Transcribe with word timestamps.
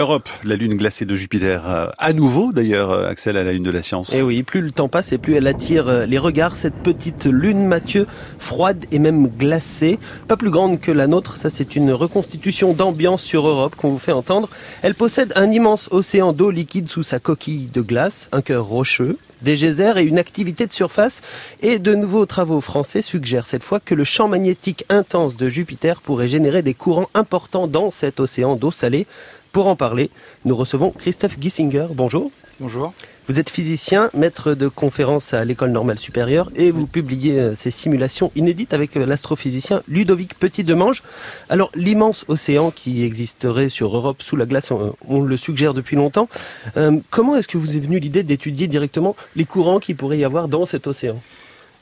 Europe, 0.00 0.30
la 0.44 0.56
lune 0.56 0.76
glacée 0.76 1.04
de 1.04 1.14
Jupiter, 1.14 1.68
euh, 1.68 1.88
à 1.98 2.14
nouveau 2.14 2.52
d'ailleurs, 2.54 2.90
euh, 2.90 3.10
Axel, 3.10 3.36
à 3.36 3.44
la 3.44 3.52
une 3.52 3.62
de 3.62 3.70
la 3.70 3.82
science. 3.82 4.14
Et 4.14 4.20
eh 4.20 4.22
oui, 4.22 4.42
plus 4.42 4.62
le 4.62 4.70
temps 4.70 4.88
passe 4.88 5.12
et 5.12 5.18
plus 5.18 5.34
elle 5.34 5.46
attire 5.46 5.88
euh, 5.88 6.06
les 6.06 6.16
regards, 6.16 6.56
cette 6.56 6.74
petite 6.74 7.26
lune, 7.26 7.66
Mathieu, 7.66 8.06
froide 8.38 8.86
et 8.92 8.98
même 8.98 9.28
glacée, 9.28 9.98
pas 10.26 10.38
plus 10.38 10.50
grande 10.50 10.80
que 10.80 10.90
la 10.90 11.06
nôtre, 11.06 11.36
ça 11.36 11.50
c'est 11.50 11.76
une 11.76 11.92
reconstitution 11.92 12.72
d'ambiance 12.72 13.20
sur 13.20 13.46
Europe 13.46 13.76
qu'on 13.76 13.90
vous 13.90 13.98
fait 13.98 14.12
entendre. 14.12 14.48
Elle 14.80 14.94
possède 14.94 15.34
un 15.36 15.50
immense 15.52 15.88
océan 15.90 16.32
d'eau 16.32 16.50
liquide 16.50 16.88
sous 16.88 17.02
sa 17.02 17.18
coquille 17.18 17.68
de 17.70 17.82
glace, 17.82 18.30
un 18.32 18.40
cœur 18.40 18.64
rocheux, 18.64 19.18
des 19.42 19.56
geysers 19.56 19.98
et 19.98 20.02
une 20.02 20.18
activité 20.18 20.66
de 20.66 20.72
surface. 20.72 21.22
Et 21.62 21.78
de 21.78 21.94
nouveaux 21.94 22.26
travaux 22.26 22.60
français 22.60 23.02
suggèrent 23.02 23.46
cette 23.46 23.62
fois 23.62 23.80
que 23.80 23.94
le 23.94 24.04
champ 24.04 24.28
magnétique 24.28 24.84
intense 24.88 25.36
de 25.36 25.48
Jupiter 25.48 26.00
pourrait 26.00 26.28
générer 26.28 26.62
des 26.62 26.74
courants 26.74 27.08
importants 27.14 27.66
dans 27.66 27.90
cet 27.90 28.20
océan 28.20 28.56
d'eau 28.56 28.70
salée. 28.70 29.06
Pour 29.52 29.66
en 29.66 29.74
parler, 29.74 30.10
nous 30.44 30.54
recevons 30.54 30.92
Christophe 30.92 31.36
Gissinger. 31.40 31.86
Bonjour. 31.92 32.30
Bonjour. 32.60 32.92
Vous 33.26 33.40
êtes 33.40 33.50
physicien, 33.50 34.10
maître 34.14 34.54
de 34.54 34.68
conférences 34.68 35.34
à 35.34 35.44
l'école 35.44 35.70
normale 35.70 35.98
supérieure 35.98 36.50
et 36.54 36.70
vous 36.70 36.86
publiez 36.86 37.38
euh, 37.38 37.54
ces 37.56 37.72
simulations 37.72 38.30
inédites 38.36 38.74
avec 38.74 38.96
euh, 38.96 39.06
l'astrophysicien 39.06 39.82
Ludovic 39.88 40.34
Petit-Demange. 40.38 41.02
Alors 41.48 41.72
l'immense 41.74 42.24
océan 42.28 42.70
qui 42.70 43.02
existerait 43.02 43.70
sur 43.70 43.96
Europe 43.96 44.22
sous 44.22 44.36
la 44.36 44.46
glace, 44.46 44.70
on, 44.70 45.22
le 45.22 45.36
suggère 45.36 45.74
depuis 45.74 45.96
longtemps. 45.96 46.28
Euh, 46.76 46.98
comment 47.10 47.34
est-ce 47.34 47.48
que 47.48 47.58
vous 47.58 47.76
est 47.76 47.80
venu 47.80 47.98
l'idée 47.98 48.22
d'étudier 48.22 48.68
directement 48.68 49.16
les 49.34 49.46
courants 49.46 49.80
qui 49.80 49.94
pourrait 49.94 50.18
y 50.18 50.24
avoir 50.24 50.46
dans 50.46 50.64
cet 50.64 50.86
océan? 50.86 51.20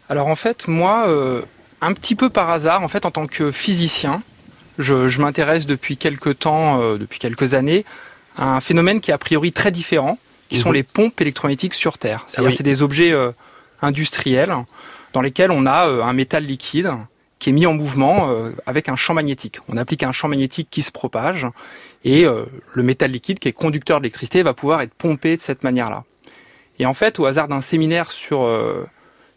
Alors 0.09 0.29
en 0.29 0.37
fait, 0.37 0.69
moi, 0.69 1.07
un 1.83 1.93
petit 1.93 2.15
peu 2.15 2.31
par 2.31 2.49
hasard, 2.49 2.83
en 2.83 2.89
fait, 2.89 3.05
en 3.05 3.11
tant 3.11 3.27
que 3.27 3.53
physicien, 3.53 4.23
je, 4.79 5.21
m'intéresse 5.21 5.67
depuis 5.67 5.97
quelques 5.97 6.39
temps, 6.39 6.81
euh, 6.81 6.97
depuis 6.97 7.19
quelques 7.19 7.55
années, 7.55 7.85
à 8.37 8.55
un 8.55 8.61
phénomène 8.61 9.01
qui 9.01 9.11
est 9.11 9.15
a 9.15 9.19
priori 9.19 9.53
très 9.53 9.71
différent, 9.71 10.19
qui 10.49 10.57
sont 10.57 10.71
mhm. 10.71 10.77
les 10.77 10.83
pompes 10.83 11.21
électromagnétiques 11.21 11.75
sur 11.75 11.99
Terre. 11.99 12.25
C'est-à-dire, 12.27 12.53
ah 12.53 12.57
c'est 12.57 12.63
des 12.63 12.83
objets 12.83 13.13
euh, 13.13 13.33
industriels 13.83 14.55
dans 15.13 15.21
lesquels 15.21 15.51
on 15.51 15.67
a 15.67 15.89
euh, 15.89 16.03
un 16.03 16.13
métal 16.13 16.45
liquide 16.45 16.93
qui 17.39 17.51
est 17.51 17.53
mis 17.53 17.67
en 17.67 17.75
mouvement 17.75 18.35
avec 18.67 18.89
un 18.89 18.97
champ 18.97 19.15
magnétique. 19.15 19.61
On 19.69 19.77
applique 19.77 20.03
un 20.03 20.11
champ 20.11 20.27
magnétique 20.27 20.67
qui 20.73 20.83
se 20.83 20.91
propage 20.91 21.47
et 22.05 22.25
le 22.25 22.83
métal 22.83 23.13
liquide 23.13 23.39
qui 23.39 23.47
est 23.47 23.53
conducteur 23.53 24.01
d'électricité 24.01 24.43
va 24.43 24.55
pouvoir 24.55 24.81
être 24.81 24.93
pompé 24.93 25.37
de 25.37 25.41
cette 25.41 25.63
manière-là. 25.63 26.03
Et 26.81 26.87
en 26.87 26.95
fait, 26.95 27.21
au 27.21 27.27
hasard 27.27 27.47
d'un 27.47 27.61
séminaire 27.61 28.11
sur, 28.11 28.45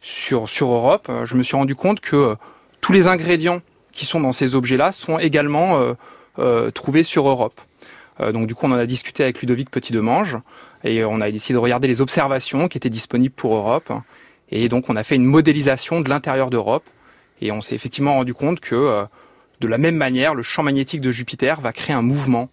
sur, 0.02 0.50
sur 0.50 0.72
Europe, 0.72 1.12
je 1.26 1.36
me 1.36 1.44
suis 1.44 1.56
rendu 1.56 1.76
compte 1.76 2.00
que 2.00 2.38
tous 2.82 2.92
les 2.92 3.06
ingrédients 3.08 3.62
qui 3.92 4.06
sont 4.06 4.20
dans 4.20 4.32
ces 4.32 4.56
objets-là 4.56 4.92
sont 4.92 5.20
également 5.20 5.80
euh, 5.80 5.94
euh, 6.40 6.72
trouvés 6.72 7.04
sur 7.04 7.28
Europe. 7.28 7.60
Euh, 8.20 8.32
donc 8.32 8.48
du 8.48 8.56
coup, 8.56 8.66
on 8.66 8.72
en 8.72 8.78
a 8.78 8.86
discuté 8.86 9.24
avec 9.24 9.42
Ludovic 9.42 9.70
Petit-Demange 9.70 10.38
et 10.84 11.04
on 11.04 11.22
a 11.22 11.32
décidé 11.32 11.54
de 11.54 11.60
regarder 11.60 11.88
les 11.88 12.02
observations 12.02 12.68
qui 12.68 12.78
étaient 12.78 12.90
disponibles 12.90 13.36
pour 13.36 13.56
Europe. 13.56 13.92
Et 14.50 14.68
donc, 14.70 14.90
on 14.90 14.96
a 14.96 15.04
fait 15.04 15.16
une 15.16 15.26
modélisation 15.26 16.02
de 16.02 16.10
l'intérieur 16.10 16.50
d'Europe 16.50 16.86
et 17.42 17.52
on 17.52 17.62
s'est 17.62 17.76
effectivement 17.76 18.14
rendu 18.14 18.34
compte 18.34 18.60
que 18.60 19.06
de 19.60 19.68
la 19.68 19.78
même 19.78 19.96
manière, 19.96 20.36
le 20.36 20.44
champ 20.44 20.64
magnétique 20.64 21.02
de 21.02 21.12
Jupiter 21.12 21.62
va 21.62 21.72
créer 21.72 21.96
un 21.96 22.02
mouvement 22.02 22.50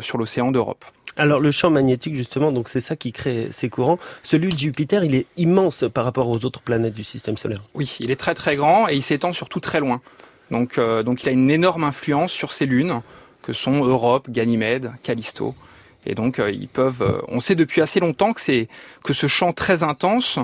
sur 0.00 0.18
l'océan 0.18 0.50
d'Europe. 0.50 0.84
Alors 1.16 1.40
le 1.40 1.50
champ 1.50 1.70
magnétique 1.70 2.14
justement, 2.14 2.52
donc 2.52 2.68
c'est 2.68 2.80
ça 2.80 2.94
qui 2.94 3.12
crée 3.12 3.48
ces 3.50 3.68
courants. 3.68 3.98
Celui 4.22 4.52
de 4.52 4.58
Jupiter, 4.58 5.02
il 5.02 5.14
est 5.14 5.26
immense 5.36 5.84
par 5.92 6.04
rapport 6.04 6.28
aux 6.28 6.44
autres 6.44 6.60
planètes 6.60 6.94
du 6.94 7.04
système 7.04 7.36
solaire. 7.38 7.62
Oui, 7.74 7.96
il 8.00 8.10
est 8.10 8.16
très 8.16 8.34
très 8.34 8.54
grand 8.54 8.88
et 8.88 8.94
il 8.94 9.02
s'étend 9.02 9.32
surtout 9.32 9.60
très 9.60 9.80
loin. 9.80 10.00
Donc, 10.50 10.78
euh, 10.78 11.02
donc 11.02 11.22
il 11.22 11.28
a 11.28 11.32
une 11.32 11.50
énorme 11.50 11.84
influence 11.84 12.32
sur 12.32 12.52
ces 12.52 12.66
lunes 12.66 13.00
que 13.42 13.52
sont 13.52 13.84
Europe, 13.84 14.28
Ganymède, 14.30 14.92
Callisto. 15.02 15.54
Et 16.04 16.14
donc 16.14 16.38
euh, 16.38 16.50
ils 16.50 16.68
peuvent. 16.68 17.02
Euh, 17.02 17.20
on 17.28 17.40
sait 17.40 17.54
depuis 17.54 17.80
assez 17.80 17.98
longtemps 17.98 18.32
que 18.32 18.40
c'est 18.40 18.68
que 19.02 19.12
ce 19.12 19.26
champ 19.26 19.52
très 19.52 19.82
intense 19.82 20.38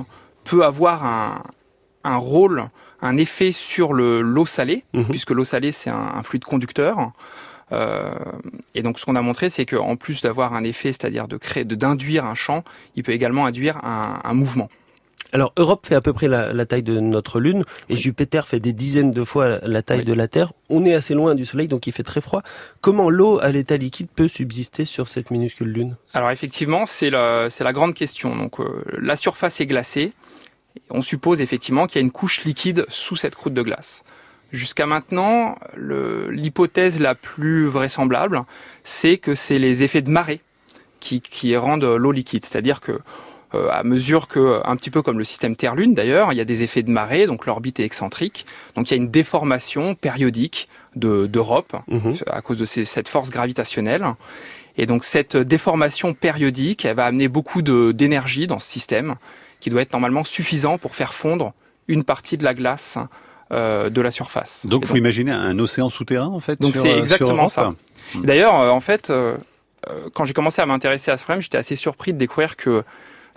peut 0.44 0.64
avoir 0.64 1.04
un, 1.04 1.42
un 2.02 2.16
rôle, 2.16 2.68
un 3.00 3.16
effet 3.16 3.52
sur 3.52 3.92
le 3.92 4.22
l'eau 4.22 4.46
salée, 4.46 4.84
mhm. 4.92 5.06
puisque 5.06 5.30
l'eau 5.30 5.44
salée 5.44 5.70
c'est 5.70 5.90
un, 5.90 6.12
un, 6.16 6.22
fluide 6.22 6.44
conducteur. 6.44 7.12
Euh, 7.72 8.12
et 8.74 8.82
donc 8.82 8.98
ce 8.98 9.04
qu'on 9.04 9.16
a 9.16 9.22
montré, 9.22 9.50
c'est 9.50 9.66
qu'en 9.66 9.96
plus 9.96 10.22
d'avoir 10.22 10.54
un 10.54 10.64
effet, 10.64 10.88
c'est-à-dire 10.88 11.28
de 11.28 11.36
créer, 11.36 11.64
d'induire 11.64 12.24
un 12.24 12.34
champ, 12.34 12.64
il 12.96 13.02
peut 13.02 13.12
également 13.12 13.46
induire 13.46 13.80
un, 13.84 14.34
mouvement. 14.34 14.68
Alors 15.32 15.52
Europe 15.56 15.86
fait 15.86 15.94
à 15.94 16.00
peu 16.00 16.12
près 16.12 16.28
la, 16.28 16.66
taille 16.66 16.82
de 16.82 17.00
notre 17.00 17.40
Lune 17.40 17.64
et 17.88 17.96
Jupiter 17.96 18.46
fait 18.46 18.60
des 18.60 18.74
dizaines 18.74 19.12
de 19.12 19.24
fois 19.24 19.58
la 19.62 19.82
taille 19.82 20.04
de 20.04 20.12
la 20.12 20.28
Terre. 20.28 20.52
On 20.68 20.84
est 20.84 20.94
assez 20.94 21.14
loin 21.14 21.34
du 21.34 21.46
Soleil 21.46 21.68
donc 21.68 21.86
il 21.86 21.92
fait 21.92 22.02
très 22.02 22.20
froid. 22.20 22.42
Comment 22.82 23.08
l'eau 23.08 23.38
à 23.40 23.50
l'état 23.50 23.78
liquide 23.78 24.08
peut 24.14 24.28
subsister 24.28 24.84
sur 24.84 25.08
cette 25.08 25.30
minuscule 25.30 25.68
Lune? 25.68 25.96
Alors 26.12 26.30
effectivement 26.30 26.84
c'est 26.84 27.08
la, 27.08 27.48
la 27.58 27.72
grande 27.72 27.94
question. 27.94 28.36
Donc 28.36 28.60
euh, 28.60 28.84
la 28.98 29.16
surface 29.16 29.60
est 29.62 29.66
glacée. 29.66 30.12
On 30.90 31.00
suppose 31.00 31.40
effectivement 31.40 31.86
qu'il 31.86 31.96
y 31.96 32.02
a 32.02 32.04
une 32.04 32.12
couche 32.12 32.44
liquide 32.44 32.84
sous 32.88 33.16
cette 33.16 33.34
croûte 33.34 33.54
de 33.54 33.62
glace. 33.62 34.04
Jusqu'à 34.52 34.86
maintenant, 34.86 35.58
l'hypothèse 35.76 37.00
la 37.00 37.14
plus 37.14 37.66
vraisemblable, 37.66 38.44
c'est 38.84 39.16
que 39.16 39.34
c'est 39.34 39.58
les 39.58 39.82
effets 39.82 40.02
de 40.02 40.10
marée 40.10 40.40
qui, 41.00 41.20
qui 41.20 41.56
rendent 41.56 41.84
l'eau 41.84 42.12
liquide. 42.12 42.44
C'est-à-dire 42.44 42.80
que 42.80 43.00
euh, 43.54 43.68
à 43.70 43.82
mesure 43.82 44.28
que, 44.28 44.60
un 44.64 44.76
petit 44.76 44.90
peu 44.90 45.02
comme 45.02 45.18
le 45.18 45.24
système 45.24 45.56
Terre-Lune 45.56 45.94
d'ailleurs, 45.94 46.32
il 46.32 46.36
y 46.36 46.40
a 46.40 46.44
des 46.44 46.62
effets 46.62 46.82
de 46.82 46.90
marée, 46.90 47.26
donc 47.26 47.44
l'orbite 47.44 47.80
est 47.80 47.84
excentrique, 47.84 48.46
donc 48.74 48.90
il 48.90 48.94
y 48.94 48.98
a 48.98 49.02
une 49.02 49.10
déformation 49.10 49.94
périodique 49.94 50.68
d'Europe 50.96 51.76
mhm. 51.88 52.16
à 52.30 52.40
cause 52.40 52.58
de 52.58 52.64
cette 52.64 53.08
force 53.08 53.30
gravitationnelle. 53.30 54.04
Et 54.78 54.86
donc 54.86 55.04
cette 55.04 55.36
déformation 55.36 56.14
périodique, 56.14 56.86
elle 56.86 56.96
va 56.96 57.04
amener 57.04 57.28
beaucoup 57.28 57.60
d'énergie 57.60 58.46
dans 58.46 58.58
ce 58.58 58.70
système, 58.70 59.16
qui 59.60 59.68
doit 59.70 59.82
être 59.82 59.92
normalement 59.92 60.24
suffisant 60.24 60.78
pour 60.78 60.96
faire 60.96 61.12
fondre 61.12 61.52
une 61.88 62.04
partie 62.04 62.38
de 62.38 62.44
la 62.44 62.54
glace 62.54 62.98
euh, 63.52 63.90
de 63.90 64.00
la 64.00 64.10
surface. 64.10 64.66
Donc, 64.66 64.82
il 64.82 64.88
faut 64.88 64.96
imaginer 64.96 65.32
un 65.32 65.58
océan 65.58 65.88
souterrain, 65.88 66.28
en 66.28 66.40
fait. 66.40 66.60
Donc, 66.60 66.74
c'est 66.74 66.92
euh, 66.92 66.98
exactement 66.98 67.48
ça. 67.48 67.74
D'ailleurs, 68.14 68.58
euh, 68.58 68.70
en 68.70 68.80
fait, 68.80 69.12
quand 70.14 70.24
j'ai 70.24 70.32
commencé 70.32 70.62
à 70.62 70.66
m'intéresser 70.66 71.10
à 71.10 71.16
ce 71.16 71.24
problème, 71.24 71.42
j'étais 71.42 71.58
assez 71.58 71.76
surpris 71.76 72.12
de 72.12 72.18
découvrir 72.18 72.56
que 72.56 72.84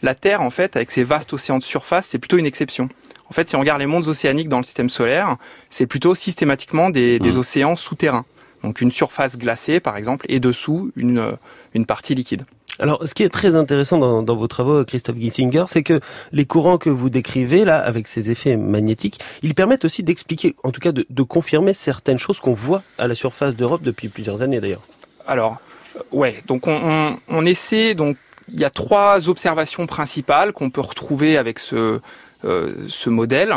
la 0.01 0.15
Terre, 0.15 0.41
en 0.41 0.49
fait, 0.49 0.75
avec 0.75 0.91
ses 0.91 1.03
vastes 1.03 1.33
océans 1.33 1.57
de 1.57 1.63
surface, 1.63 2.07
c'est 2.07 2.19
plutôt 2.19 2.37
une 2.37 2.45
exception. 2.45 2.89
En 3.29 3.33
fait, 3.33 3.49
si 3.49 3.55
on 3.55 3.59
regarde 3.59 3.79
les 3.79 3.87
mondes 3.87 4.07
océaniques 4.07 4.49
dans 4.49 4.59
le 4.59 4.63
système 4.63 4.89
solaire, 4.89 5.37
c'est 5.69 5.87
plutôt 5.87 6.13
systématiquement 6.15 6.89
des, 6.89 7.17
des 7.19 7.31
mmh. 7.31 7.39
océans 7.39 7.75
souterrains. 7.75 8.25
Donc 8.63 8.81
une 8.81 8.91
surface 8.91 9.37
glacée, 9.37 9.79
par 9.79 9.97
exemple, 9.97 10.25
et 10.29 10.39
dessous 10.39 10.91
une, 10.95 11.37
une 11.73 11.85
partie 11.85 12.15
liquide. 12.15 12.45
Alors, 12.79 13.07
ce 13.07 13.13
qui 13.13 13.23
est 13.23 13.29
très 13.29 13.55
intéressant 13.55 13.97
dans, 13.97 14.35
vos 14.35 14.47
travaux, 14.47 14.83
Christophe 14.83 15.17
Gissinger, 15.17 15.65
c'est 15.67 15.83
que 15.83 15.99
les 16.31 16.45
courants 16.45 16.77
que 16.77 16.89
vous 16.89 17.09
décrivez 17.09 17.63
là, 17.65 17.79
avec 17.79 18.07
ces 18.07 18.29
effets 18.29 18.57
magnétiques, 18.57 19.19
ils 19.43 19.55
permettent 19.55 19.85
aussi 19.85 20.03
d'expliquer, 20.03 20.55
en 20.63 20.71
tout 20.71 20.81
cas 20.81 20.91
de, 20.91 21.23
confirmer 21.23 21.73
certaines 21.73 22.17
choses 22.17 22.39
qu'on 22.39 22.53
voit 22.53 22.83
à 22.97 23.07
la 23.07 23.15
surface 23.15 23.55
d'Europe 23.55 23.81
depuis 23.81 24.09
plusieurs 24.09 24.41
années 24.41 24.59
d'ailleurs. 24.59 24.83
Alors, 25.25 25.57
euh, 25.95 25.99
ouais, 26.11 26.43
donc 26.47 26.67
on, 26.67 27.45
essaie, 27.45 27.95
donc 27.95 28.17
il 28.51 28.59
y 28.59 28.65
a 28.65 28.69
trois 28.69 29.27
observations 29.27 29.87
principales 29.87 30.53
qu'on 30.53 30.69
peut 30.69 30.81
retrouver 30.81 31.37
avec 31.37 31.59
ce, 31.59 31.99
euh, 32.43 32.87
modèle. 33.07 33.55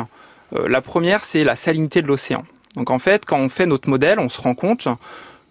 Euh, 0.55 0.69
la 0.69 0.81
première, 0.81 1.25
c'est 1.25 1.45
la 1.45 1.57
salinité 1.57 2.01
de 2.01 2.07
l'océan. 2.07 2.45
Donc 2.75 2.91
en 2.91 2.99
fait, 2.99 3.25
quand 3.27 3.39
on 3.39 3.49
fait 3.49 3.67
notre 3.67 3.89
modèle, 3.89 4.19
on 4.19 4.29
se 4.29 4.41
rend 4.41 4.55
compte 4.55 4.89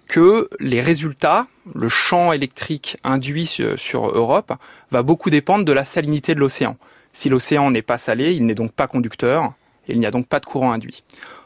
que 0.07 0.49
les 0.59 0.81
résultats, 0.81 1.47
le 1.73 1.89
champ 1.89 2.31
électrique 2.31 2.97
induit 3.03 3.47
sur, 3.47 4.07
Europe, 4.07 4.53
va 4.91 5.03
beaucoup 5.03 5.29
dépendre 5.29 5.65
de 5.65 5.71
la 5.71 5.85
salinité 5.85 6.35
de 6.35 6.39
l'océan. 6.39 6.77
Si 7.13 7.29
l'océan 7.29 7.71
n'est 7.71 7.81
pas 7.81 7.97
salé, 7.97 8.33
il 8.33 8.45
n'est 8.45 8.55
donc 8.55 8.71
pas 8.71 8.87
conducteur, 8.87 9.53
et 9.87 9.93
il 9.93 9.99
n'y 9.99 10.05
a 10.05 10.11
donc 10.11 10.27
pas 10.27 10.39
de 10.39 10.45
courant 10.45 10.71
induit. 10.71 11.03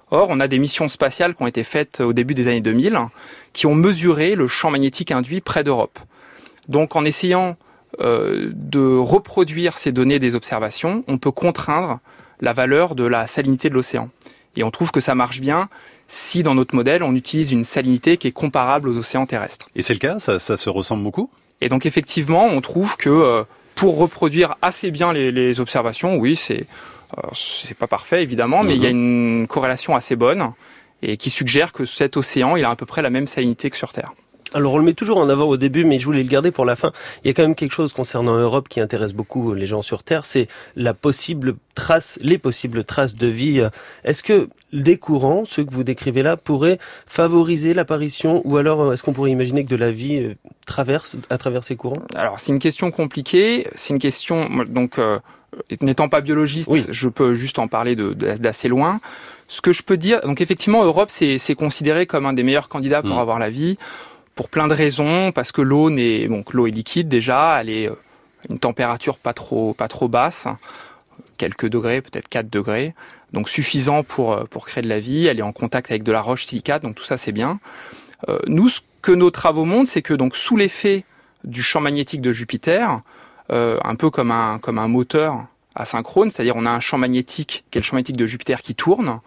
Or, 0.09 0.28
on 0.29 0.40
a 0.41 0.47
des 0.47 0.59
missions 0.59 0.90
spatiales 0.90 1.35
qui 1.35 1.43
ont 1.43 1.47
été 1.47 1.63
faites 1.63 2.01
au 2.01 2.11
début 2.11 2.34
des 2.34 2.47
années 2.47 2.61
2000, 2.61 2.99
qui 3.53 3.66
ont 3.66 3.75
mesuré 3.75 4.35
le 4.35 4.47
champ 4.47 4.69
magnétique 4.69 5.11
induit 5.11 5.40
près 5.40 5.63
d'Europe. 5.63 5.99
Donc, 6.67 6.96
en 6.96 7.05
essayant 7.05 7.55
euh, 8.01 8.51
de 8.53 8.97
reproduire 8.97 9.78
ces 9.78 9.91
données 9.91 10.19
des 10.19 10.35
observations, 10.35 11.03
on 11.07 11.17
peut 11.17 11.31
contraindre 11.31 11.99
la 12.41 12.53
valeur 12.53 12.96
de 12.96 13.05
la 13.05 13.28
salinité 13.28 13.69
de 13.69 13.75
l'océan. 13.75 14.09
Et 14.55 14.63
on 14.63 14.71
trouve 14.71 14.91
que 14.91 14.99
ça 14.99 15.15
marche 15.15 15.41
bien 15.41 15.69
si 16.07 16.43
dans 16.43 16.55
notre 16.55 16.75
modèle, 16.75 17.03
on 17.03 17.15
utilise 17.15 17.51
une 17.51 17.63
salinité 17.63 18.17
qui 18.17 18.27
est 18.27 18.33
comparable 18.33 18.89
aux 18.89 18.97
océans 18.97 19.25
terrestres. 19.25 19.69
Et 19.75 19.81
c'est 19.81 19.93
le 19.93 19.99
cas 19.99 20.19
ça, 20.19 20.39
se 20.39 20.69
ressemble 20.69 21.03
beaucoup? 21.03 21.29
Et 21.61 21.69
donc 21.69 21.85
effectivement, 21.85 22.47
on 22.47 22.59
trouve 22.59 22.97
que 22.97 23.09
euh, 23.09 23.43
pour 23.75 23.97
reproduire 23.97 24.55
assez 24.61 24.91
bien 24.91 25.13
les, 25.13 25.59
observations, 25.59 26.17
oui, 26.17 26.35
c'est 26.35 26.65
euh, 27.17 27.21
c'est 27.33 27.77
pas 27.77 27.87
parfait 27.87 28.23
évidemment, 28.23 28.63
mais 28.63 28.75
il 28.75 28.83
y 28.83 28.87
a 28.87 28.93
mhm. 28.93 29.41
une 29.41 29.47
corrélation 29.47 29.95
assez 29.95 30.15
bonne 30.15 30.51
et 31.01 31.17
qui 31.17 31.29
suggère 31.29 31.71
que 31.71 31.85
cet 31.85 32.17
océan, 32.17 32.55
il 32.55 32.65
a 32.65 32.69
à 32.69 32.75
peu 32.75 32.85
près 32.85 33.01
la 33.01 33.09
même 33.09 33.27
salinité 33.27 33.69
que 33.69 33.77
sur 33.77 33.91
Terre. 33.91 34.13
Alors 34.53 34.73
on 34.73 34.77
le 34.77 34.83
met 34.83 34.93
toujours 34.93 35.17
en 35.17 35.29
avant 35.29 35.45
au 35.45 35.57
début, 35.57 35.85
mais 35.85 35.99
je 35.99 36.05
voulais 36.05 36.23
le 36.23 36.29
garder 36.29 36.51
pour 36.51 36.65
la 36.65 36.75
fin. 36.75 36.91
Il 37.23 37.27
y 37.27 37.31
a 37.31 37.33
quand 37.33 37.43
même 37.43 37.55
quelque 37.55 37.73
chose 37.73 37.93
concernant 37.93 38.35
Europe 38.35 38.67
qui 38.69 38.79
intéresse 38.79 39.13
beaucoup 39.13 39.53
les 39.53 39.67
gens 39.67 39.81
sur 39.81 40.03
Terre, 40.03 40.25
c'est 40.25 40.47
la 40.75 40.93
possible 40.93 41.55
trace, 41.75 42.19
les 42.21 42.37
possibles 42.37 42.83
traces 42.83 43.15
de 43.15 43.27
vie. 43.27 43.63
Est-ce 44.03 44.23
que 44.23 44.49
des 44.73 44.97
courants, 44.97 45.43
ceux 45.45 45.63
que 45.63 45.73
vous 45.73 45.83
décrivez 45.83 46.23
là, 46.23 46.37
pourraient 46.37 46.79
favoriser 47.07 47.73
l'apparition, 47.73 48.41
ou 48.45 48.57
alors 48.57 48.93
est-ce 48.93 49.03
qu'on 49.03 49.13
pourrait 49.13 49.31
imaginer 49.31 49.63
que 49.63 49.69
de 49.69 49.75
la 49.75 49.91
vie 49.91 50.17
euh, 50.17 50.35
traverse 50.65 51.17
à 51.29 51.37
travers 51.37 51.63
ces 51.63 51.75
courants? 51.75 52.01
Alors 52.15 52.39
c'est 52.39 52.51
une 52.51 52.59
question 52.59 52.91
compliquée. 52.91 53.67
C'est 53.75 53.93
une 53.93 53.99
question 53.99 54.49
donc. 54.67 54.99
Euh, 54.99 55.19
n'étant 55.81 56.07
pas 56.07 56.21
biologiste, 56.21 56.91
je 56.91 57.09
peux 57.09 57.35
juste 57.35 57.59
en 57.59 57.67
parler 57.67 57.95
d'assez 57.95 58.69
loin. 58.69 59.01
Ce 59.49 59.59
que 59.59 59.73
je 59.73 59.83
peux 59.83 59.97
dire, 59.97 60.21
donc 60.21 60.39
effectivement, 60.39 60.85
Europe, 60.85 61.09
c'est 61.11 61.55
considéré 61.55 62.05
comme 62.05 62.25
un 62.25 62.31
des 62.31 62.43
meilleurs 62.43 62.69
candidats 62.69 63.01
pour 63.01 63.15
mm. 63.15 63.19
avoir 63.19 63.37
la 63.37 63.49
vie 63.49 63.77
pour 64.41 64.49
plein 64.49 64.66
de 64.66 64.73
raisons, 64.73 65.32
parce 65.32 65.52
que 65.52 65.61
l'eau 65.61 65.91
n'est 65.91 66.28
donc 66.28 66.55
l'eau 66.55 66.66
est 66.66 66.72
liquide 66.72 67.08
déjà, 67.08 67.61
elle 67.61 67.70
est 67.70 67.88
euh, 67.88 67.93
une 68.49 68.58
température 68.58 69.20
pas 69.20 69.34
trop 69.34 69.76
basse, 70.09 70.47
quelques 71.38 71.67
degrés, 71.67 72.02
peut-être 72.02 72.28
4 72.28 72.49
degrés, 72.49 72.96
donc 73.34 73.49
suffisant 73.49 74.02
pour 74.02 74.34
euh, 74.34 74.46
pour 74.49 74.66
créer 74.66 74.82
de 74.82 74.90
la 74.90 74.99
vie. 74.99 75.28
Elle 75.28 75.38
est 75.38 75.43
en 75.43 75.52
contact 75.52 75.91
avec 75.91 76.02
de 76.02 76.11
la 76.11 76.23
roche 76.23 76.46
silicate, 76.47 76.82
donc 76.82 76.96
tout 76.96 77.03
ça 77.03 77.17
c'est 77.17 77.32
bien. 77.32 77.59
Euh, 78.29 78.40
nous, 78.47 78.67
ce 78.67 78.82
que 79.03 79.11
nos 79.11 79.29
travaux 79.29 79.64
montrent, 79.64 79.91
c'est 79.91 80.02
que 80.02 80.16
donc 80.16 80.35
sous 80.35 80.58
l'effet 80.58 81.03
du 81.44 81.61
champ 81.61 81.79
magnétique 81.79 82.22
de 82.22 82.34
Jupiter, 82.34 83.02
un 83.49 83.96
peu 83.96 84.09
comme 84.09 84.32
un 84.32 84.87
moteur 84.87 85.46
asynchrone, 85.76 86.32
c'est-à-dire 86.32 86.55
on 86.55 86.66
a 86.66 86.72
un 86.72 86.79
champ 86.79 86.97
magnétique, 86.97 87.64
qui 87.70 87.78
est 87.78 87.82
le 87.82 87.85
champ 87.85 87.96
magnétique 87.96 88.17
de 88.17 88.26
Jupiter 88.26 88.64
qui 88.64 88.73
tourne, 88.73 89.20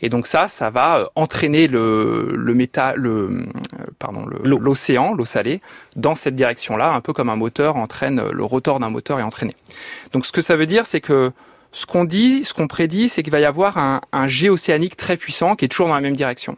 et 0.00 0.08
donc 0.08 0.26
ça, 0.26 0.48
ça 0.48 0.70
va 0.70 1.10
entraîner 1.14 1.66
le, 1.66 2.32
le 2.36 2.54
méta, 2.54 2.94
le, 2.94 3.46
pardon, 3.98 4.26
l'océan, 4.44 5.14
l'eau 5.14 5.24
salée, 5.24 5.60
dans 5.96 6.14
cette 6.14 6.34
direction-là, 6.34 6.92
un 6.92 7.00
peu 7.00 7.12
comme 7.12 7.28
un 7.28 7.36
moteur 7.36 7.76
entraîne, 7.76 8.22
le 8.30 8.44
rotor 8.44 8.80
d'un 8.80 8.90
moteur 8.90 9.18
est 9.18 9.22
entraîné. 9.22 9.54
Donc 10.12 10.26
ce 10.26 10.32
que 10.32 10.42
ça 10.42 10.56
veut 10.56 10.66
dire, 10.66 10.86
c'est 10.86 11.00
que 11.00 11.32
ce 11.72 11.86
qu'on 11.86 12.04
dit, 12.04 12.44
ce 12.44 12.54
qu'on 12.54 12.66
prédit, 12.66 13.08
c'est 13.08 13.22
qu'il 13.22 13.32
va 13.32 13.40
y 13.40 13.44
avoir 13.44 13.76
un, 13.76 14.00
un 14.12 14.28
jet 14.28 14.48
océanique 14.48 14.96
très 14.96 15.16
puissant 15.16 15.56
qui 15.56 15.64
est 15.64 15.68
toujours 15.68 15.88
dans 15.88 15.94
la 15.94 16.00
même 16.00 16.16
direction. 16.16 16.56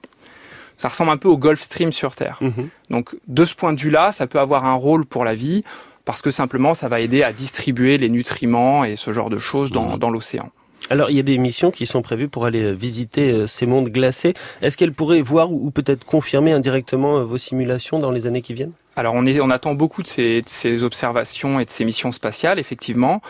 Ça 0.77 0.89
ressemble 0.89 1.11
un 1.11 1.17
peu 1.17 1.29
au 1.29 1.37
Gulf 1.37 1.61
Stream 1.61 1.93
sur 1.93 2.15
Terre. 2.15 2.39
Mhm. 2.41 2.69
Donc 2.89 3.17
de 3.27 3.45
ce 3.45 3.55
point 3.55 3.73
de 3.73 3.81
vue-là, 3.81 4.13
ça 4.13 4.27
peut 4.27 4.39
avoir 4.39 4.65
un 4.65 4.75
rôle 4.75 5.05
pour 5.05 5.25
la 5.25 5.35
vie 5.35 5.63
parce 6.05 6.23
que 6.23 6.31
simplement 6.31 6.75
ça 6.75 6.89
va 6.89 7.01
aider 7.01 7.23
à 7.23 7.33
distribuer 7.33 7.99
les 7.99 8.09
nutriments 8.09 8.85
et 8.85 8.97
ce 8.97 9.13
genre 9.13 9.31
de 9.31 9.39
choses 9.39 9.73
dans, 9.73 9.93
mhm. 9.93 9.99
dans 9.99 10.11
l'océan. 10.11 10.51
Alors, 10.89 11.11
il 11.11 11.17
y 11.17 11.21
a 11.21 11.23
des 11.23 11.39
missions 11.39 11.71
qui 11.71 11.87
sont 11.87 12.03
prévues 12.03 12.29
pour 12.29 12.47
aller 12.47 12.63
euh, 12.63 12.73
visiter 12.73 13.31
euh, 13.31 13.47
ces 13.47 13.67
mondes 13.67 13.89
glacés. 13.89 14.35
Est-ce 14.63 14.77
qu'elles 14.77 14.93
pourraient 14.93 15.23
voir 15.23 15.53
ou 15.53 15.71
peut-être 15.71 16.05
confirmer 16.05 16.53
indirectement 16.53 17.19
euh, 17.19 17.25
vos 17.25 17.39
simulations 17.39 17.99
dans 17.99 18.11
les 18.11 18.27
années 18.27 18.43
qui 18.43 18.55
viennent? 18.55 18.73
Alors, 18.97 19.15
on, 19.15 19.25
est, 19.27 19.41
on 19.41 19.51
attend 19.51 19.75
beaucoup 19.75 20.03
de 20.03 20.09
ces, 20.09 20.41
de 20.41 20.49
ces, 20.49 20.83
observations 20.83 21.61
et 21.61 21.65
de 21.65 21.71
ces 21.71 21.85
missions 21.85 22.13
spatiales, 22.13 22.59
effectivement. 22.59 23.23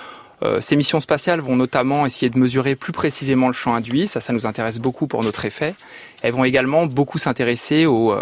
ces 0.60 0.74
missions 0.74 1.00
spatiales 1.00 1.40
vont 1.40 1.54
notamment 1.54 2.06
essayer 2.06 2.30
de 2.30 2.38
mesurer 2.38 2.74
plus 2.74 2.92
précisément 2.92 3.46
le 3.46 3.52
champ 3.52 3.74
induit. 3.74 4.08
Ça, 4.08 4.20
ça 4.20 4.32
nous 4.32 4.46
intéresse 4.46 4.78
beaucoup 4.78 5.06
pour 5.06 5.22
notre 5.22 5.44
effet. 5.44 5.74
Elles 6.22 6.32
vont 6.32 6.44
également 6.44 6.86
beaucoup 6.86 7.18
s'intéresser 7.18 7.84
aux, 7.84 8.14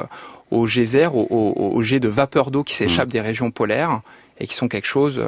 aux 0.51 0.67
geysers, 0.67 1.15
aux, 1.15 1.27
aux, 1.31 1.83
jets 1.83 2.01
de 2.01 2.09
vapeur 2.09 2.51
d'eau 2.51 2.65
qui 2.65 2.75
s'échappent 2.75 3.09
mmh. 3.09 3.13
des 3.13 3.21
régions 3.21 3.51
polaires 3.53 4.01
et 4.41 4.49
qui 4.49 4.55
sont 4.55 4.69
quelque 4.69 4.89
chose 4.89 5.23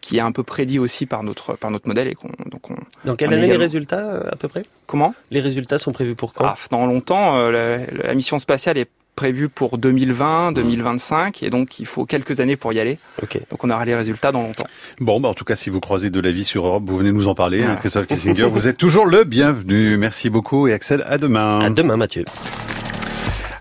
qui 0.00 0.16
est 0.16 0.20
un 0.20 0.32
peu 0.32 0.42
prédit 0.42 0.78
aussi 0.78 1.06
par 1.06 1.22
notre 1.22 1.54
par 1.54 1.70
notre 1.70 1.86
modèle 1.86 2.08
et 2.08 2.14
qu'on 2.14 2.30
donc 2.50 2.70
on. 2.70 2.76
Dans 3.04 3.16
quelle 3.16 3.32
année 3.32 3.48
les 3.48 3.56
résultats 3.56 3.98
euh, 3.98 4.30
à 4.30 4.36
peu 4.36 4.48
près? 4.48 4.62
Comment? 4.86 5.14
Les 5.30 5.40
résultats 5.40 5.78
sont 5.78 5.92
prévus 5.92 6.14
pour 6.14 6.32
quand? 6.34 6.44
Ah, 6.44 6.56
Dans 6.70 6.86
longtemps, 6.86 7.36
euh, 7.36 7.86
la, 7.90 8.14
mission 8.14 8.38
spatiale 8.38 8.78
est 8.78 8.88
prévue 9.16 9.48
pour 9.48 9.76
2020, 9.76 10.52
2025, 10.52 11.42
et 11.42 11.50
donc 11.50 11.78
il 11.78 11.86
faut 11.86 12.06
quelques 12.06 12.40
années 12.40 12.56
pour 12.56 12.72
y 12.72 12.80
aller. 12.80 12.98
Okay. 13.22 13.42
Donc 13.50 13.62
on 13.62 13.70
aura 13.70 13.84
les 13.84 13.94
résultats 13.94 14.32
dans 14.32 14.42
longtemps. 14.42 14.66
Bon, 14.98 15.20
bah 15.20 15.28
en 15.28 15.34
tout 15.34 15.44
cas, 15.44 15.56
si 15.56 15.68
vous 15.68 15.80
croisez 15.80 16.10
de 16.10 16.20
la 16.20 16.32
vie 16.32 16.44
sur 16.44 16.66
Europe, 16.66 16.84
vous 16.86 16.96
venez 16.96 17.12
nous 17.12 17.28
en 17.28 17.34
parler, 17.34 17.62
hein, 17.62 17.76
Christophe 17.76 18.06
Kissinger. 18.06 18.44
vous 18.50 18.66
êtes 18.66 18.78
toujours 18.78 19.06
le 19.06 19.24
bienvenu. 19.24 19.96
Merci 19.98 20.30
beaucoup 20.30 20.68
et 20.68 20.72
Axel, 20.72 21.04
à 21.06 21.18
demain. 21.18 21.60
À 21.60 21.70
demain, 21.70 21.96
Mathieu. 21.96 22.24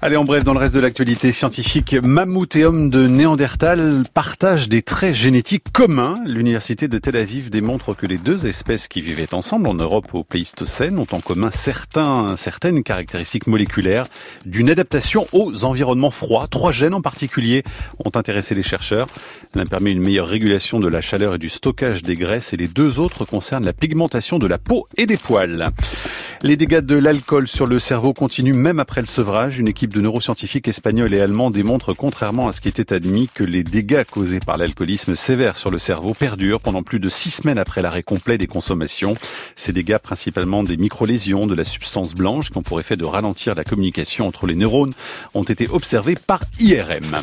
Allez, 0.01 0.15
en 0.15 0.23
bref, 0.23 0.45
dans 0.45 0.53
le 0.53 0.59
reste 0.59 0.73
de 0.73 0.79
l'actualité 0.79 1.33
scientifique, 1.33 1.93
mammouth 2.01 2.55
et 2.55 2.63
homme 2.63 2.89
de 2.89 3.05
Néandertal 3.05 4.03
partagent 4.13 4.69
des 4.69 4.81
traits 4.81 5.13
génétiques 5.13 5.73
communs. 5.73 6.15
L'université 6.25 6.87
de 6.87 6.97
Tel 6.97 7.17
Aviv 7.17 7.49
démontre 7.49 7.93
que 7.93 8.05
les 8.05 8.17
deux 8.17 8.47
espèces 8.47 8.87
qui 8.87 9.01
vivaient 9.01 9.33
ensemble 9.33 9.67
en 9.67 9.73
Europe 9.73 10.07
au 10.13 10.23
Pléistocène 10.23 10.99
ont 10.99 11.07
en 11.11 11.19
commun 11.19 11.49
certains, 11.51 12.37
certaines 12.37 12.81
caractéristiques 12.81 13.45
moléculaires 13.45 14.05
d'une 14.45 14.69
adaptation 14.69 15.27
aux 15.33 15.65
environnements 15.65 16.11
froids. 16.11 16.47
Trois 16.49 16.71
gènes 16.71 16.93
en 16.93 17.01
particulier 17.01 17.65
ont 18.05 18.11
intéressé 18.17 18.55
les 18.55 18.63
chercheurs. 18.63 19.09
L'un 19.53 19.65
permet 19.65 19.91
une 19.91 20.01
meilleure 20.01 20.29
régulation 20.29 20.79
de 20.79 20.87
la 20.87 21.01
chaleur 21.01 21.35
et 21.35 21.39
du 21.39 21.49
stockage 21.49 22.03
des 22.03 22.15
graisses 22.15 22.53
et 22.53 22.57
les 22.57 22.69
deux 22.69 23.01
autres 23.01 23.25
concernent 23.25 23.65
la 23.65 23.73
pigmentation 23.73 24.39
de 24.39 24.47
la 24.47 24.59
peau 24.59 24.87
et 24.95 25.05
des 25.05 25.17
poils. 25.17 25.65
Les 26.41 26.55
dégâts 26.55 26.79
de 26.79 26.95
l'alcool 26.95 27.49
sur 27.49 27.67
le 27.67 27.79
cerveau 27.79 28.13
continuent 28.13 28.55
même 28.55 28.79
après 28.79 29.01
le 29.01 29.07
sevrage. 29.07 29.59
Une 29.59 29.67
équipe 29.67 29.93
de 29.93 29.99
neuroscientifiques 29.99 30.69
espagnols 30.69 31.13
et 31.13 31.19
allemands 31.19 31.51
démontre, 31.51 31.93
contrairement 31.93 32.47
à 32.47 32.53
ce 32.53 32.61
qui 32.61 32.69
était 32.69 32.93
admis, 32.93 33.27
que 33.33 33.43
les 33.43 33.61
dégâts 33.61 34.05
causés 34.09 34.39
par 34.39 34.57
l'alcoolisme 34.57 35.15
sévère 35.15 35.57
sur 35.57 35.69
le 35.69 35.79
cerveau 35.79 36.13
perdurent 36.13 36.61
pendant 36.61 36.81
plus 36.81 37.01
de 37.01 37.09
six 37.09 37.31
semaines 37.31 37.57
après 37.57 37.81
l'arrêt 37.81 38.03
complet 38.03 38.37
des 38.37 38.47
consommations. 38.47 39.15
Ces 39.57 39.73
dégâts, 39.73 39.97
principalement 39.97 40.63
des 40.63 40.77
micro-lésions 40.77 41.45
de 41.45 41.55
la 41.55 41.65
substance 41.65 42.13
blanche, 42.13 42.51
qui 42.51 42.57
ont 42.57 42.63
pour 42.63 42.79
effet 42.79 42.95
de 42.95 43.03
ralentir 43.03 43.53
la 43.53 43.65
communication 43.65 44.25
entre 44.25 44.47
les 44.47 44.55
neurones, 44.55 44.93
ont 45.33 45.43
été 45.43 45.67
observés 45.67 46.15
par 46.15 46.39
IRM. 46.61 47.17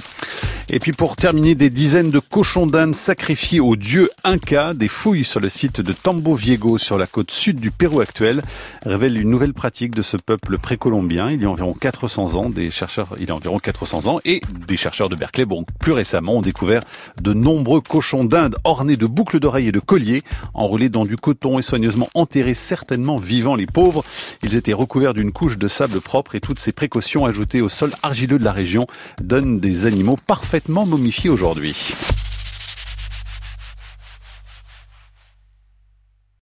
Et 0.69 0.81
puis 0.81 0.91
pour 0.91 1.15
terminer, 1.15 1.55
des 1.55 1.71
dizaines 1.71 2.11
de 2.11 2.19
cochons 2.19 2.67
d'Inde 2.67 2.95
sacrifiés 2.95 3.61
au 3.61 3.77
dieu 3.77 4.11
Inca, 4.25 4.75
des 4.75 4.89
fouilles 4.89 5.25
sur 5.25 5.39
le 5.39 5.49
site 5.49 5.81
de 5.81 5.93
Tambo 5.93 6.35
Viego 6.35 6.77
sur 6.77 6.99
la 6.99 7.07
côte 7.07 7.31
sud 7.31 7.61
du 7.61 7.71
Pérou 7.71 8.01
actuel 8.01 8.43
révèlent 8.85 9.06
une 9.15 9.31
nouvelle 9.31 9.55
pratique 9.55 9.95
de 9.95 10.03
ce 10.03 10.17
peuple 10.17 10.59
précolombien. 10.59 11.31
Il 11.31 11.41
y 11.41 11.45
a 11.45 11.51
environ 11.51 11.73
400 11.73 12.35
ans, 12.35 12.51
des 12.51 12.71
chercheurs, 12.71 13.15
il 13.19 13.29
y 13.29 13.31
a 13.31 13.35
environ 13.35 13.59
400 13.59 14.07
ans, 14.07 14.19
et 14.25 14.41
des 14.67 14.77
chercheurs 14.77 15.09
de 15.09 15.15
Berkeley, 15.15 15.45
bon, 15.45 15.65
plus 15.79 15.93
récemment, 15.93 16.35
ont 16.35 16.43
découvert 16.43 16.83
de 17.23 17.33
nombreux 17.33 17.81
cochons 17.81 18.25
d'Inde 18.25 18.57
ornés 18.65 18.97
de 18.97 19.07
boucles 19.07 19.39
d'oreilles 19.39 19.69
et 19.69 19.73
de 19.73 19.79
colliers, 19.79 20.23
enroulés 20.55 20.89
dans 20.89 21.05
du 21.05 21.17
coton 21.17 21.59
et 21.59 21.63
soigneusement 21.63 22.09
enterrés, 22.15 22.55
certainement 22.55 23.17
vivants 23.17 23.55
les 23.55 23.67
pauvres. 23.67 24.05
Ils 24.43 24.57
étaient 24.57 24.73
recouverts 24.73 25.15
d'une 25.15 25.33
couche 25.33 25.59
de 25.59 25.69
sable 25.69 26.01
propre 26.01 26.35
et 26.35 26.41
toutes 26.41 26.59
ces 26.59 26.73
précautions 26.73 27.25
ajoutées 27.25 27.61
au 27.61 27.69
sol 27.69 27.93
argileux 28.03 28.39
de 28.39 28.45
la 28.45 28.53
région 28.53 28.87
donnent 29.23 29.61
des 29.61 29.87
animaux 29.87 30.17
parfaits 30.27 30.67
momifié 30.69 31.31
aujourd'hui. 31.31 31.95